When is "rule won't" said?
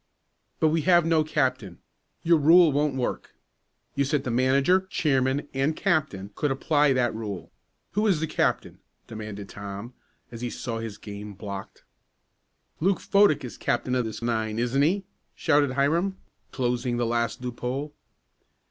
2.39-2.95